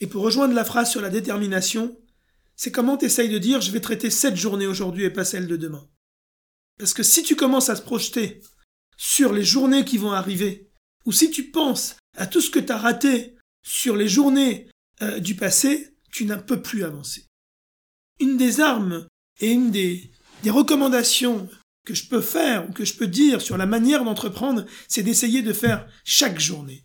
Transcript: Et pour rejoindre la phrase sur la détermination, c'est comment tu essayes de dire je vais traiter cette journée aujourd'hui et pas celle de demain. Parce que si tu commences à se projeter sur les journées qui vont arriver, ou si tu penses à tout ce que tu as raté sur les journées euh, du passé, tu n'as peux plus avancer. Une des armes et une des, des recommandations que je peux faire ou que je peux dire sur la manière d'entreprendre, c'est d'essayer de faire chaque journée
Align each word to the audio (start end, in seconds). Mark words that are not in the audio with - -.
Et 0.00 0.06
pour 0.06 0.22
rejoindre 0.22 0.54
la 0.54 0.64
phrase 0.64 0.90
sur 0.90 1.00
la 1.00 1.10
détermination, 1.10 1.96
c'est 2.54 2.72
comment 2.72 2.96
tu 2.96 3.06
essayes 3.06 3.28
de 3.28 3.38
dire 3.38 3.60
je 3.60 3.70
vais 3.70 3.80
traiter 3.80 4.10
cette 4.10 4.36
journée 4.36 4.66
aujourd'hui 4.66 5.04
et 5.04 5.10
pas 5.10 5.24
celle 5.24 5.46
de 5.46 5.56
demain. 5.56 5.88
Parce 6.78 6.94
que 6.94 7.02
si 7.02 7.22
tu 7.22 7.36
commences 7.36 7.70
à 7.70 7.76
se 7.76 7.82
projeter 7.82 8.40
sur 8.96 9.32
les 9.32 9.44
journées 9.44 9.84
qui 9.84 9.98
vont 9.98 10.12
arriver, 10.12 10.70
ou 11.04 11.12
si 11.12 11.30
tu 11.30 11.50
penses 11.50 11.96
à 12.16 12.26
tout 12.26 12.40
ce 12.40 12.50
que 12.50 12.58
tu 12.58 12.72
as 12.72 12.78
raté 12.78 13.36
sur 13.62 13.96
les 13.96 14.08
journées 14.08 14.68
euh, 15.02 15.18
du 15.18 15.34
passé, 15.34 15.94
tu 16.12 16.24
n'as 16.24 16.38
peux 16.38 16.60
plus 16.60 16.84
avancer. 16.84 17.24
Une 18.20 18.36
des 18.36 18.60
armes 18.60 19.06
et 19.40 19.50
une 19.50 19.70
des, 19.70 20.10
des 20.42 20.50
recommandations 20.50 21.48
que 21.84 21.94
je 21.94 22.08
peux 22.08 22.20
faire 22.20 22.68
ou 22.68 22.72
que 22.72 22.84
je 22.84 22.94
peux 22.94 23.06
dire 23.06 23.40
sur 23.40 23.56
la 23.56 23.66
manière 23.66 24.04
d'entreprendre, 24.04 24.66
c'est 24.88 25.02
d'essayer 25.02 25.42
de 25.42 25.52
faire 25.52 25.86
chaque 26.04 26.40
journée 26.40 26.84